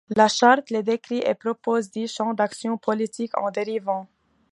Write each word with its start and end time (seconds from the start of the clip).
La 0.09 0.27
charte 0.29 0.71
les 0.71 0.81
décrit 0.81 1.21
et 1.23 1.35
propose 1.35 1.91
dix 1.91 2.11
champs 2.11 2.33
d'action 2.33 2.75
politique 2.75 3.37
en 3.37 3.51
dérivant. 3.51 4.09